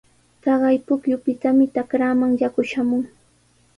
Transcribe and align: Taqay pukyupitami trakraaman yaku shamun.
Taqay 0.43 0.77
pukyupitami 0.85 1.65
trakraaman 1.73 2.31
yaku 2.41 2.61
shamun. 2.69 3.03